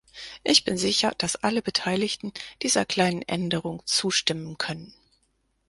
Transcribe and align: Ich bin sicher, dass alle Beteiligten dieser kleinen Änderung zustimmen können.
Ich 0.43 0.63
bin 0.63 0.77
sicher, 0.79 1.13
dass 1.19 1.35
alle 1.35 1.61
Beteiligten 1.61 2.31
dieser 2.63 2.85
kleinen 2.85 3.21
Änderung 3.21 3.83
zustimmen 3.85 4.57
können. 4.57 4.95